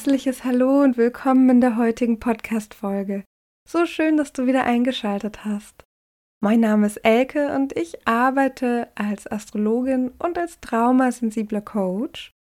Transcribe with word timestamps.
herzliches 0.00 0.44
Hallo 0.44 0.80
und 0.80 0.96
willkommen 0.96 1.50
in 1.50 1.60
der 1.60 1.76
heutigen 1.76 2.18
Podcast-Folge. 2.18 3.22
So 3.68 3.84
schön, 3.84 4.16
dass 4.16 4.32
du 4.32 4.46
wieder 4.46 4.64
eingeschaltet 4.64 5.44
hast. 5.44 5.84
Mein 6.42 6.60
Name 6.60 6.86
ist 6.86 6.96
Elke 7.04 7.54
und 7.54 7.76
ich 7.76 8.08
arbeite 8.08 8.88
als 8.94 9.30
Astrologin 9.30 10.12
und 10.18 10.38
als 10.38 10.58
traumasensibler 10.60 11.60
Coach. 11.60 12.32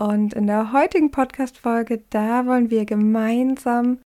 Und 0.00 0.34
in 0.34 0.48
der 0.48 0.72
heutigen 0.72 1.12
Podcast-Folge, 1.12 2.02
da 2.10 2.44
wollen 2.46 2.70
wir 2.70 2.84
gemeinsam 2.86 4.00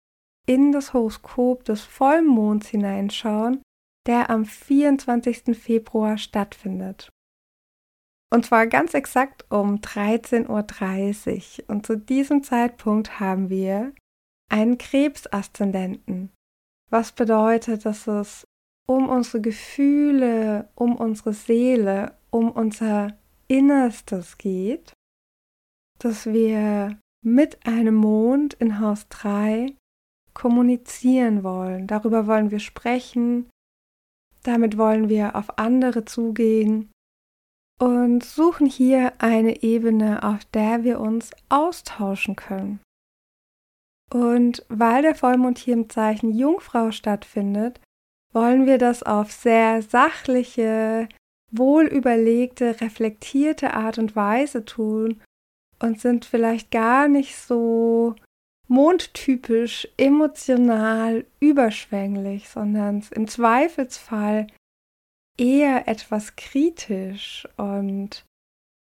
in 0.47 0.73
das 0.73 0.95
Horoskop 0.95 1.67
des 1.67 1.83
Vollmonds 1.83 2.69
hineinschauen, 2.69 3.61
der 4.07 4.31
am 4.31 4.47
24. 4.47 5.55
Februar 5.55 6.17
stattfindet. 6.17 7.11
Und 8.33 8.47
zwar 8.47 8.67
ganz 8.67 8.95
exakt 8.95 9.45
um 9.51 9.77
13.30 9.77 11.63
Uhr. 11.63 11.71
Und 11.71 11.85
zu 11.85 11.97
diesem 11.97 12.43
Zeitpunkt 12.45 13.19
haben 13.19 13.51
wir 13.51 13.93
einen 14.49 14.79
Krebsaszendenten. 14.79 16.31
Was 16.91 17.13
bedeutet, 17.13 17.85
dass 17.85 18.07
es 18.07 18.45
um 18.87 19.09
unsere 19.09 19.41
Gefühle, 19.41 20.69
um 20.75 20.97
unsere 20.97 21.33
Seele, 21.33 22.17
um 22.31 22.51
unser 22.51 23.17
Innerstes 23.49 24.39
geht, 24.39 24.93
dass 25.99 26.27
wir 26.27 26.99
mit 27.25 27.67
einem 27.67 27.95
Mond 27.95 28.55
in 28.55 28.81
Haus 28.81 29.09
3 29.09 29.77
kommunizieren 30.35 31.43
wollen. 31.43 31.87
Darüber 31.87 32.27
wollen 32.27 32.51
wir 32.51 32.61
sprechen, 32.61 33.51
damit 34.43 34.79
wollen 34.79 35.09
wir 35.09 35.37
auf 35.37 35.59
andere 35.59 36.05
zugehen 36.05 36.91
und 37.81 38.23
suchen 38.23 38.67
hier 38.67 39.15
eine 39.19 39.63
Ebene, 39.63 40.23
auf 40.23 40.45
der 40.47 40.85
wir 40.85 41.01
uns 41.01 41.31
austauschen 41.49 42.37
können. 42.37 42.81
Und 44.13 44.65
weil 44.69 45.03
der 45.03 45.15
Vollmond 45.15 45.59
hier 45.59 45.75
im 45.75 45.89
Zeichen 45.89 46.33
Jungfrau 46.33 46.91
stattfindet, 46.91 47.81
wollen 48.33 48.67
wir 48.67 48.77
das 48.79 49.03
auf 49.03 49.33
sehr 49.33 49.83
sachliche, 49.83 51.09
wohlüberlegte, 51.53 52.81
reflektierte 52.81 53.73
Art 53.73 53.99
und 53.99 54.15
Weise 54.15 54.65
tun 54.65 55.21
und 55.81 56.01
sind 56.01 56.25
vielleicht 56.25 56.71
gar 56.71 57.09
nicht 57.09 57.37
so 57.37 58.15
mondtypisch, 58.69 59.89
emotional, 59.97 61.25
überschwänglich, 61.41 62.49
sondern 62.49 63.03
im 63.13 63.27
Zweifelsfall 63.27 64.47
eher 65.39 65.89
etwas 65.89 66.37
kritisch 66.37 67.47
und 67.57 68.25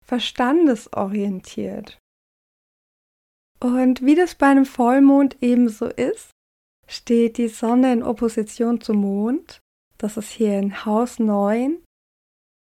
verstandesorientiert. 0.05 1.97
Und 3.59 4.05
wie 4.05 4.15
das 4.15 4.35
bei 4.35 4.47
einem 4.47 4.65
Vollmond 4.65 5.37
ebenso 5.41 5.87
ist, 5.87 6.31
steht 6.87 7.37
die 7.37 7.47
Sonne 7.47 7.93
in 7.93 8.03
Opposition 8.03 8.81
zum 8.81 8.97
Mond. 8.97 9.59
Das 9.97 10.17
ist 10.17 10.29
hier 10.29 10.59
in 10.59 10.85
Haus 10.85 11.19
9. 11.19 11.83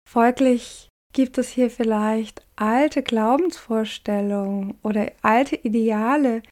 Folglich 0.08 0.90
gibt 1.14 1.38
es 1.38 1.50
hier 1.50 1.72
vielleicht 1.72 2.46
alte 2.56 3.02
Glaubensvorstellungen 3.02 4.78
oder 4.84 5.12
alte 5.22 5.56
Ideale, 5.56 6.44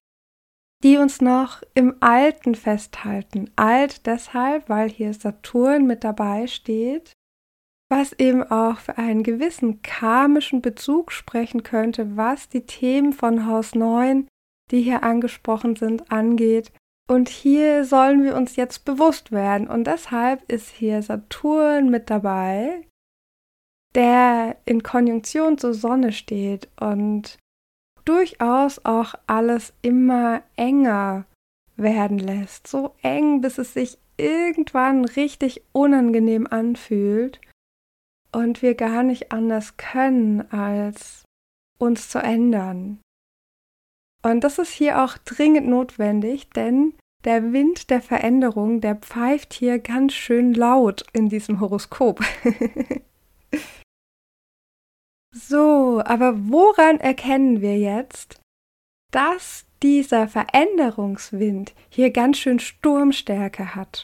die 0.83 0.97
uns 0.97 1.21
noch 1.21 1.63
im 1.73 1.95
Alten 2.01 2.55
festhalten. 2.55 3.49
Alt 3.55 4.05
deshalb, 4.05 4.67
weil 4.67 4.89
hier 4.89 5.13
Saturn 5.13 5.87
mit 5.87 6.03
dabei 6.03 6.47
steht, 6.47 7.13
was 7.89 8.11
eben 8.13 8.43
auch 8.43 8.79
für 8.79 8.97
einen 8.97 9.23
gewissen 9.23 9.81
karmischen 9.81 10.61
Bezug 10.61 11.11
sprechen 11.11 11.63
könnte, 11.63 12.17
was 12.17 12.49
die 12.49 12.65
Themen 12.65 13.13
von 13.13 13.45
Haus 13.45 13.75
9, 13.75 14.27
die 14.71 14.81
hier 14.81 15.03
angesprochen 15.03 15.75
sind, 15.75 16.11
angeht. 16.11 16.71
Und 17.07 17.29
hier 17.29 17.85
sollen 17.85 18.23
wir 18.23 18.35
uns 18.35 18.55
jetzt 18.55 18.85
bewusst 18.85 19.31
werden. 19.31 19.67
Und 19.67 19.85
deshalb 19.85 20.49
ist 20.51 20.69
hier 20.69 21.01
Saturn 21.01 21.89
mit 21.89 22.09
dabei, 22.09 22.87
der 23.95 24.57
in 24.65 24.83
Konjunktion 24.83 25.57
zur 25.57 25.73
Sonne 25.73 26.11
steht 26.11 26.69
und 26.79 27.37
durchaus 28.05 28.83
auch 28.85 29.15
alles 29.27 29.73
immer 29.81 30.43
enger 30.55 31.25
werden 31.75 32.19
lässt. 32.19 32.67
So 32.67 32.95
eng, 33.01 33.41
bis 33.41 33.57
es 33.57 33.73
sich 33.73 33.97
irgendwann 34.17 35.05
richtig 35.05 35.63
unangenehm 35.71 36.47
anfühlt 36.47 37.41
und 38.31 38.61
wir 38.61 38.75
gar 38.75 39.03
nicht 39.03 39.31
anders 39.31 39.77
können, 39.77 40.41
als 40.51 41.23
uns 41.79 42.09
zu 42.09 42.19
ändern. 42.19 42.99
Und 44.23 44.43
das 44.43 44.57
ist 44.57 44.71
hier 44.71 45.03
auch 45.03 45.17
dringend 45.17 45.67
notwendig, 45.67 46.49
denn 46.51 46.93
der 47.25 47.53
Wind 47.53 47.89
der 47.89 48.01
Veränderung, 48.01 48.81
der 48.81 48.95
pfeift 48.95 49.53
hier 49.53 49.79
ganz 49.79 50.13
schön 50.13 50.53
laut 50.53 51.05
in 51.13 51.29
diesem 51.29 51.59
Horoskop. 51.59 52.21
So, 55.33 56.01
aber 56.05 56.35
woran 56.49 56.99
erkennen 56.99 57.61
wir 57.61 57.77
jetzt, 57.77 58.39
dass 59.11 59.65
dieser 59.81 60.27
Veränderungswind 60.27 61.73
hier 61.89 62.11
ganz 62.11 62.37
schön 62.37 62.59
Sturmstärke 62.59 63.73
hat? 63.73 64.03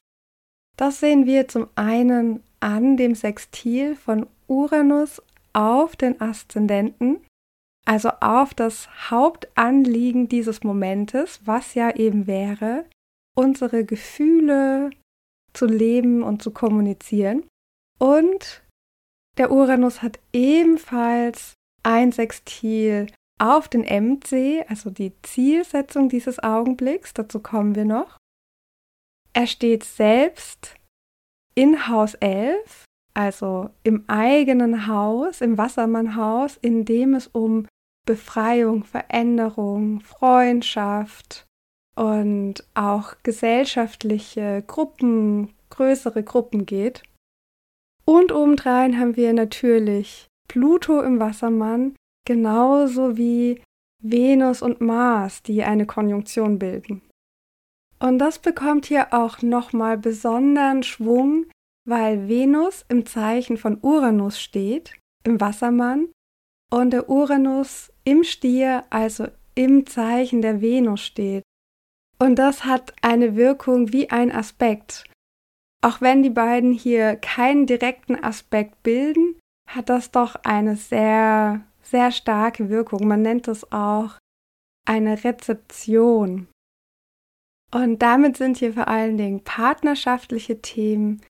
Das 0.75 0.99
sehen 0.99 1.27
wir 1.27 1.47
zum 1.47 1.67
einen 1.75 2.43
an 2.59 2.97
dem 2.97 3.13
Sextil 3.13 3.95
von 3.95 4.25
Uranus 4.47 5.21
auf 5.53 5.95
den 5.95 6.19
Aszendenten, 6.19 7.23
also 7.85 8.09
auf 8.21 8.53
das 8.53 8.89
Hauptanliegen 9.11 10.29
dieses 10.29 10.63
Momentes, 10.63 11.41
was 11.45 11.75
ja 11.75 11.95
eben 11.95 12.27
wäre, 12.27 12.85
unsere 13.35 13.85
Gefühle 13.85 14.89
zu 15.53 15.65
leben 15.65 16.23
und 16.23 16.41
zu 16.41 16.51
kommunizieren. 16.51 17.45
Und 17.99 18.63
der 19.39 19.51
Uranus 19.51 20.03
hat 20.03 20.19
ebenfalls 20.33 21.53
ein 21.81 22.11
Sextil 22.11 23.07
auf 23.39 23.69
den 23.69 23.81
MC, 23.81 24.65
also 24.69 24.89
die 24.89 25.13
Zielsetzung 25.23 26.09
dieses 26.09 26.39
Augenblicks, 26.43 27.13
dazu 27.13 27.39
kommen 27.39 27.73
wir 27.73 27.85
noch. 27.85 28.17
Er 29.33 29.47
steht 29.47 29.85
selbst 29.85 30.75
in 31.55 31.87
Haus 31.87 32.15
11, 32.15 32.83
also 33.13 33.69
im 33.83 34.03
eigenen 34.07 34.87
Haus, 34.87 35.39
im 35.39 35.57
Wassermannhaus, 35.57 36.57
in 36.57 36.83
dem 36.83 37.13
es 37.13 37.27
um 37.27 37.65
Befreiung, 38.05 38.83
Veränderung, 38.83 40.01
Freundschaft 40.01 41.45
und 41.95 42.55
auch 42.73 43.15
gesellschaftliche 43.23 44.63
Gruppen, 44.67 45.53
größere 45.69 46.23
Gruppen 46.23 46.65
geht. 46.65 47.03
Und 48.09 48.31
obendrein 48.31 48.99
haben 48.99 49.15
wir 49.17 49.33
natürlich 49.33 50.25
Pluto 50.47 50.99
im 51.03 51.19
Wassermann, 51.19 51.95
genauso 52.25 53.17
wie 53.17 53.61
Venus 54.01 54.63
und 54.63 54.81
Mars, 54.81 55.43
die 55.43 55.63
eine 55.63 55.85
Konjunktion 55.85 56.57
bilden. 56.57 57.03
Und 57.99 58.17
das 58.17 58.39
bekommt 58.39 58.87
hier 58.87 59.13
auch 59.13 59.43
nochmal 59.43 59.99
besonderen 59.99 60.81
Schwung, 60.81 61.45
weil 61.87 62.27
Venus 62.27 62.83
im 62.89 63.05
Zeichen 63.05 63.57
von 63.57 63.77
Uranus 63.79 64.41
steht, 64.41 64.95
im 65.23 65.39
Wassermann, 65.39 66.07
und 66.71 66.89
der 66.93 67.11
Uranus 67.11 67.93
im 68.05 68.23
Stier, 68.23 68.85
also 68.89 69.27
im 69.53 69.85
Zeichen 69.85 70.41
der 70.41 70.61
Venus 70.61 71.01
steht. 71.01 71.43
Und 72.17 72.39
das 72.39 72.65
hat 72.65 72.91
eine 73.03 73.35
Wirkung 73.35 73.93
wie 73.93 74.09
ein 74.09 74.31
Aspekt. 74.31 75.03
Auch 75.81 76.01
wenn 76.01 76.23
die 76.23 76.29
beiden 76.29 76.73
hier 76.73 77.15
keinen 77.15 77.65
direkten 77.65 78.21
Aspekt 78.21 78.83
bilden, 78.83 79.39
hat 79.67 79.89
das 79.89 80.11
doch 80.11 80.35
eine 80.43 80.75
sehr, 80.75 81.61
sehr 81.81 82.11
starke 82.11 82.69
Wirkung. 82.69 83.07
Man 83.07 83.21
nennt 83.21 83.47
es 83.47 83.71
auch 83.71 84.17
eine 84.85 85.23
Rezeption. 85.23 86.47
Und 87.71 88.01
damit 88.01 88.35
sind 88.35 88.57
hier 88.57 88.73
vor 88.73 88.87
allen 88.87 89.17
Dingen 89.17 89.43
partnerschaftliche 89.43 90.61
Themen, 90.61 91.21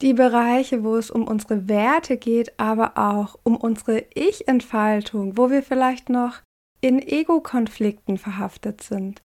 die 0.00 0.14
Bereiche, 0.14 0.84
wo 0.84 0.96
es 0.96 1.10
um 1.10 1.26
unsere 1.26 1.68
Werte 1.68 2.16
geht, 2.16 2.58
aber 2.58 2.96
auch 2.96 3.38
um 3.42 3.56
unsere 3.56 4.04
Ich-Entfaltung, 4.14 5.36
wo 5.36 5.50
wir 5.50 5.62
vielleicht 5.62 6.08
noch 6.08 6.40
in 6.80 7.00
Ego-Konflikten 7.00 8.18
verhaftet 8.18 8.82
sind. 8.82 9.22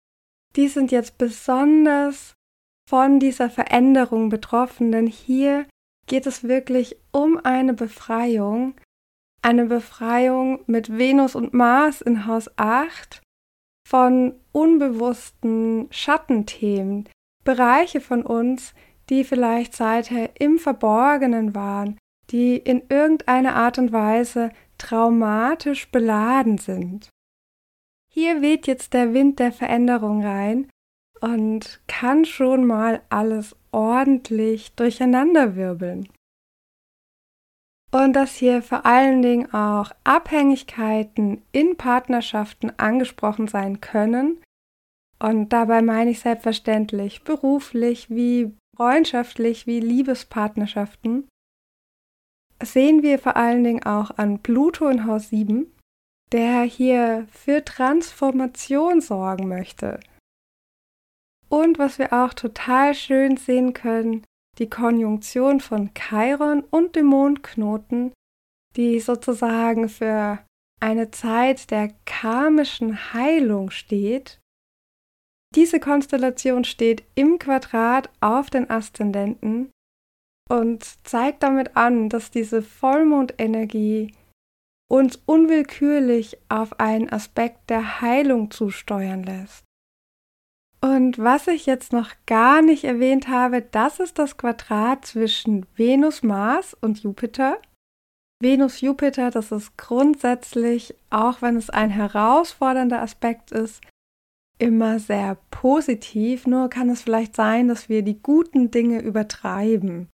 Die 0.56 0.68
sind 0.68 0.92
jetzt 0.92 1.18
besonders 1.18 2.34
von 2.92 3.22
dieser 3.22 3.50
Veränderung 3.50 4.28
betroffen, 4.28 4.92
denn 4.92 5.08
hier 5.08 5.66
geht 6.08 6.26
es 6.26 6.44
wirklich 6.44 6.98
um 7.14 7.40
eine 7.42 7.74
Befreiung, 7.74 8.74
eine 9.42 9.68
Befreiung 9.68 10.60
mit 10.68 10.98
Venus 10.98 11.34
und 11.34 11.54
Mars 11.54 12.02
in 12.02 12.26
Haus 12.28 12.50
8 12.58 13.22
von 13.88 14.36
unbewussten 14.52 15.88
Schattenthemen, 15.90 17.08
Bereiche 17.46 18.02
von 18.02 18.24
uns, 18.24 18.74
die 19.10 19.24
vielleicht 19.24 19.74
seither 19.74 20.42
im 20.42 20.60
Verborgenen 20.60 21.56
waren, 21.56 21.98
die 22.30 22.58
in 22.58 22.84
irgendeiner 22.90 23.56
Art 23.56 23.78
und 23.78 23.94
Weise 23.94 24.52
traumatisch 24.78 25.90
beladen 25.92 26.58
sind. 26.58 27.08
Hier 28.14 28.42
weht 28.42 28.68
jetzt 28.68 28.94
der 28.94 29.14
Wind 29.14 29.40
der 29.40 29.54
Veränderung 29.54 30.26
rein 30.26 30.68
und 31.22 31.80
kann 31.88 32.26
schon 32.26 32.66
mal 32.66 33.02
alles 33.10 33.56
ordentlich 33.72 34.74
durcheinanderwirbeln. 34.76 36.10
Und 37.94 38.14
dass 38.14 38.36
hier 38.36 38.62
vor 38.62 38.86
allen 38.86 39.22
Dingen 39.22 39.54
auch 39.54 39.92
Abhängigkeiten 40.04 41.44
in 41.52 41.78
Partnerschaften 41.78 42.72
angesprochen 42.78 43.48
sein 43.48 43.82
können. 43.82 44.42
Und 45.20 45.50
dabei 45.50 45.82
meine 45.82 46.12
ich 46.12 46.22
selbstverständlich 46.22 47.24
beruflich 47.24 48.10
wie 48.10 48.56
freundschaftlich 48.76 49.68
wie 49.68 49.80
Liebespartnerschaften. 49.80 51.28
Sehen 52.64 53.04
wir 53.04 53.20
vor 53.20 53.36
allen 53.36 53.64
Dingen 53.64 53.84
auch 53.84 54.18
an 54.18 54.40
Pluto 54.40 54.88
in 54.88 55.06
Haus 55.06 55.30
7, 55.30 55.72
der 56.32 56.62
hier 56.62 57.28
für 57.30 57.64
Transformation 57.66 59.02
sorgen 59.02 59.48
möchte. 59.48 60.00
Und 61.52 61.80
was 61.80 62.00
wir 62.00 62.14
auch 62.14 62.34
total 62.34 62.96
schön 62.96 63.36
sehen 63.36 63.74
können, 63.74 64.24
die 64.58 64.70
Konjunktion 64.70 65.60
von 65.60 65.92
Chiron 65.94 66.64
und 66.64 66.96
dem 66.96 67.08
Mondknoten, 67.08 68.14
die 68.78 69.00
sozusagen 69.00 69.90
für 69.90 70.40
eine 70.80 71.12
Zeit 71.12 71.70
der 71.72 71.90
karmischen 72.06 73.14
Heilung 73.14 73.70
steht. 73.70 74.40
Diese 75.56 75.80
Konstellation 75.80 76.64
steht 76.64 77.04
im 77.16 77.38
Quadrat 77.38 78.10
auf 78.22 78.50
den 78.50 78.70
Aszendenten 78.70 79.72
und 80.50 80.84
zeigt 81.06 81.44
damit 81.44 81.76
an, 81.76 82.08
dass 82.08 82.32
diese 82.32 82.62
Vollmondenergie 82.62 84.14
uns 84.90 85.22
unwillkürlich 85.26 86.38
auf 86.50 86.80
einen 86.80 87.12
Aspekt 87.12 87.70
der 87.70 88.02
Heilung 88.02 88.52
zusteuern 88.52 89.24
lässt. 89.24 89.66
Und 90.84 91.20
was 91.20 91.48
ich 91.48 91.68
jetzt 91.68 91.94
noch 91.94 92.10
gar 92.26 92.64
nicht 92.64 92.84
erwähnt 92.84 93.28
habe, 93.28 93.62
das 93.62 94.00
ist 94.00 94.18
das 94.18 94.38
Quadrat 94.38 95.06
zwischen 95.06 95.68
Venus, 95.76 96.24
Mars 96.24 96.76
und 96.82 97.04
Jupiter. 97.04 97.62
Venus, 98.42 98.82
Jupiter, 98.82 99.30
das 99.30 99.52
ist 99.52 99.78
grundsätzlich, 99.78 100.96
auch 101.12 101.44
wenn 101.44 101.56
es 101.56 101.70
ein 101.70 101.92
herausfordernder 101.92 103.00
Aspekt 103.00 103.52
ist, 103.52 103.82
immer 104.58 104.98
sehr 104.98 105.38
positiv. 105.52 106.48
Nur 106.48 106.68
kann 106.70 106.90
es 106.90 107.04
vielleicht 107.04 107.36
sein, 107.36 107.68
dass 107.68 107.88
wir 107.88 108.02
die 108.02 108.20
guten 108.20 108.72
Dinge 108.72 109.04
übertreiben. 109.04 110.10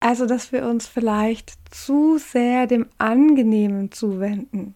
Also, 0.00 0.26
dass 0.26 0.52
wir 0.52 0.66
uns 0.66 0.86
vielleicht 0.86 1.54
zu 1.74 2.18
sehr 2.18 2.66
dem 2.66 2.90
Angenehmen 2.98 3.90
zuwenden. 3.90 4.74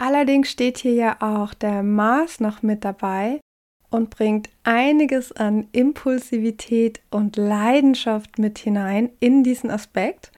Allerdings 0.00 0.50
steht 0.50 0.78
hier 0.78 0.94
ja 0.94 1.16
auch 1.20 1.52
der 1.52 1.82
Mars 1.82 2.38
noch 2.38 2.62
mit 2.62 2.84
dabei 2.84 3.40
und 3.90 4.10
bringt 4.10 4.50
einiges 4.64 5.32
an 5.32 5.68
Impulsivität 5.72 7.00
und 7.10 7.36
Leidenschaft 7.36 8.38
mit 8.38 8.58
hinein 8.58 9.10
in 9.20 9.44
diesen 9.44 9.70
Aspekt. 9.70 10.32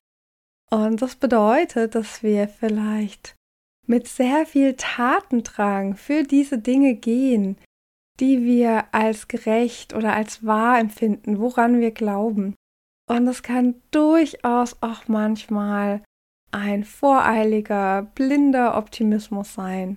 Und 0.71 1.01
das 1.01 1.17
bedeutet, 1.17 1.95
dass 1.95 2.23
wir 2.23 2.49
vielleicht 2.49 3.35
mit 3.87 4.07
sehr 4.07 4.45
viel 4.45 4.75
Tatendrang 4.75 5.97
für 5.97 6.23
diese 6.23 6.59
Dinge 6.59 6.95
gehen, 6.95 7.57
die 8.21 8.45
wir 8.45 8.85
als 8.93 9.29
gerecht 9.29 9.95
oder 9.95 10.15
als 10.15 10.45
wahr 10.45 10.79
empfinden, 10.79 11.39
woran 11.39 11.81
wir 11.81 11.93
glauben. 11.93 12.55
Und 13.09 13.25
das 13.27 13.43
kann 13.43 13.77
durchaus 13.91 14.77
auch 14.83 15.09
manchmal 15.09 16.03
ein 16.51 16.85
voreiliger, 16.85 18.03
blinder 18.15 18.77
Optimismus 18.77 19.55
sein 19.55 19.97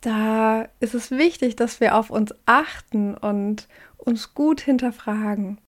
da 0.00 0.68
ist 0.80 0.94
es 0.94 1.10
wichtig, 1.10 1.56
dass 1.56 1.80
wir 1.80 1.96
auf 1.96 2.10
uns 2.10 2.34
achten 2.46 3.14
und 3.14 3.68
uns 3.96 4.34
gut 4.34 4.60
hinterfragen. 4.60 5.58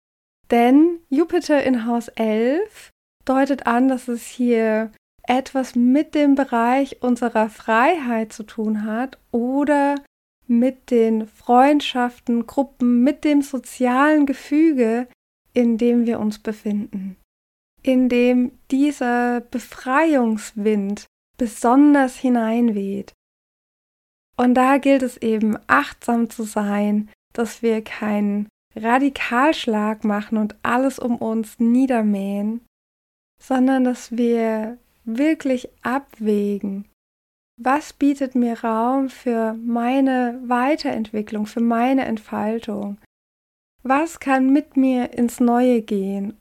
Denn 0.51 0.99
Jupiter 1.09 1.63
in 1.63 1.87
Haus 1.87 2.09
11 2.09 2.91
deutet 3.25 3.67
an, 3.67 3.89
dass 3.89 4.09
es 4.09 4.27
hier 4.27 4.91
etwas 5.25 5.75
mit 5.75 6.15
dem 6.15 6.35
Bereich 6.35 7.03
unserer 7.03 7.49
Freiheit 7.49 8.33
zu 8.33 8.43
tun 8.43 8.85
hat 8.85 9.19
oder 9.31 9.95
mit 10.47 10.91
den 10.91 11.27
Freundschaften, 11.27 12.47
Gruppen, 12.47 13.03
mit 13.03 13.25
dem 13.25 13.43
sozialen 13.43 14.27
Gefüge, 14.27 15.07
in 15.55 15.79
dem 15.79 16.07
wir 16.07 16.19
uns 16.19 16.39
befinden, 16.39 17.17
in 17.83 18.09
dem 18.09 18.53
dieser 18.71 19.41
Befreiungswind 19.41 21.07
besonders 21.39 22.17
hineinweht. 22.17 23.13
Und 24.37 24.55
da 24.55 24.79
gilt 24.79 25.03
es 25.03 25.17
eben 25.19 25.59
achtsam 25.67 26.31
zu 26.31 26.43
sein, 26.45 27.11
dass 27.33 27.63
wir 27.63 27.83
keinen 27.83 28.49
Radikalschlag 28.75 30.05
machen 30.05 30.39
und 30.39 30.57
alles 30.63 30.99
um 30.99 31.17
uns 31.17 31.59
niedermähen, 31.59 32.63
sondern 33.39 33.85
dass 33.85 34.17
wir 34.17 34.79
wirklich 35.05 35.69
abwägen, 35.83 36.89
was 37.61 37.93
bietet 37.93 38.35
mir 38.35 38.63
Raum 38.65 39.09
für 39.09 39.55
meine 39.55 40.41
Weiterentwicklung, 40.47 41.47
für 41.47 41.61
meine 41.61 42.05
Entfaltung, 42.05 42.99
was 43.83 44.21
kann 44.21 44.53
mit 44.53 44.77
mir 44.77 45.13
ins 45.13 45.41
Neue 45.41 45.83
gehen 45.83 46.39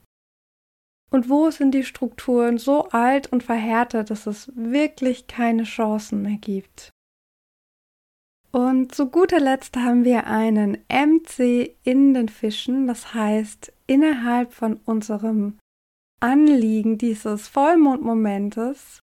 und 1.09 1.29
wo 1.29 1.49
sind 1.51 1.71
die 1.71 1.83
Strukturen 1.83 2.57
so 2.57 2.89
alt 2.89 3.31
und 3.31 3.43
verhärtet, 3.43 4.09
dass 4.09 4.27
es 4.27 4.51
wirklich 4.55 5.27
keine 5.27 5.63
Chancen 5.63 6.21
mehr 6.21 6.37
gibt. 6.37 6.91
Und 8.51 8.93
zu 8.93 9.09
guter 9.09 9.39
Letzt 9.39 9.77
haben 9.77 10.03
wir 10.03 10.27
einen 10.27 10.77
MC 10.89 11.75
in 11.83 12.13
den 12.13 12.27
Fischen, 12.27 12.85
das 12.85 13.13
heißt 13.13 13.71
innerhalb 13.87 14.53
von 14.53 14.79
unserem 14.85 15.57
Anliegen 16.19 16.97
dieses 16.97 17.47
Vollmondmomentes, 17.47 18.99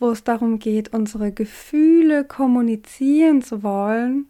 wo 0.00 0.10
es 0.10 0.24
darum 0.24 0.58
geht, 0.58 0.92
unsere 0.92 1.32
Gefühle 1.32 2.24
kommunizieren 2.24 3.40
zu 3.40 3.62
wollen, 3.62 4.28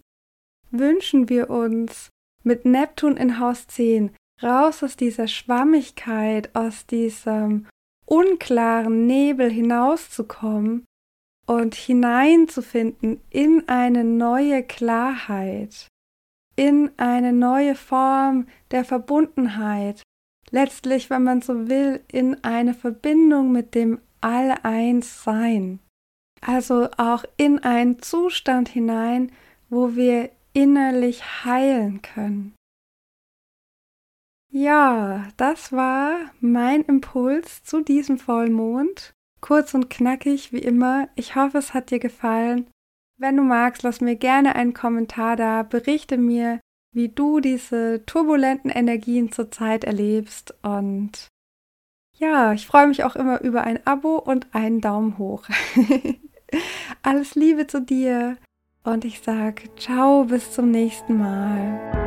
wünschen 0.71 1.31
wir 1.31 1.49
uns 1.49 2.11
mit 2.45 2.67
Neptun 2.67 3.17
in 3.17 3.39
Haus 3.39 3.67
10 3.69 4.11
raus 4.43 4.83
aus 4.83 4.97
dieser 4.97 5.29
Schwammigkeit, 5.29 6.55
aus 6.55 6.87
diesem 6.87 7.67
unklaren 8.05 9.07
Nebel 9.07 9.51
hinauszukommen 9.51 10.85
und 11.47 11.75
hineinzufinden 11.75 13.21
in 13.31 13.69
eine 13.69 14.05
neue 14.05 14.63
Klarheit, 14.63 15.89
in 16.57 16.91
eine 16.97 17.33
neue 17.33 17.75
Form 17.75 18.47
der 18.71 18.85
Verbundenheit, 18.85 20.03
letztlich, 20.51 21.11
wenn 21.11 21.25
man 21.25 21.43
so 21.43 21.69
will, 21.69 22.01
in 22.11 22.43
eine 22.45 22.75
Verbindung 22.75 23.53
mit 23.53 23.75
dem 23.75 24.01
All-Eins-Sein. 24.21 25.81
Also 26.41 26.89
auch 26.97 27.25
in 27.37 27.61
einen 27.61 28.03
Zustand 28.03 28.69
hinein, 28.69 29.33
wo 29.69 29.95
wir 29.95 30.31
innerlich 30.53 31.45
heilen 31.45 32.03
können. 32.03 32.55
Ja, 34.51 35.29
das 35.39 35.73
war 35.73 36.19
mein 36.41 36.83
Impuls 36.83 37.65
zu 37.65 37.81
diesem 37.81 38.19
Vollmond. 38.19 39.15
Kurz 39.43 39.75
und 39.75 39.91
knackig 39.91 40.53
wie 40.53 40.61
immer. 40.61 41.09
Ich 41.15 41.37
hoffe, 41.37 41.59
es 41.59 41.75
hat 41.75 41.91
dir 41.91 41.99
gefallen. 41.99 42.69
Wenn 43.19 43.37
du 43.37 43.43
magst, 43.43 43.83
lass 43.83 44.01
mir 44.01 44.17
gerne 44.17 44.55
einen 44.55 44.73
Kommentar 44.73 45.37
da, 45.37 45.63
berichte 45.63 46.17
mir, 46.17 46.61
wie 46.95 47.09
du 47.09 47.41
diese 47.41 48.05
turbulenten 48.07 48.71
Energien 48.71 49.31
zurzeit 49.31 49.85
erlebst 49.85 50.55
und 50.63 51.29
ja, 52.19 52.53
ich 52.53 52.67
freue 52.67 52.87
mich 52.87 53.05
auch 53.05 53.17
immer 53.17 53.41
über 53.41 53.65
ein 53.65 53.85
Abo 53.87 54.17
und 54.17 54.47
einen 54.55 54.81
Daumen 54.81 55.19
hoch. 55.19 55.45
Alles 57.03 57.35
Liebe 57.35 57.67
zu 57.67 57.81
dir 57.81 58.37
und 58.85 59.05
ich 59.05 59.21
sage 59.21 59.75
ciao 59.77 60.25
bis 60.25 60.53
zum 60.53 60.71
nächsten 60.71 61.19
Mal. 61.19 62.02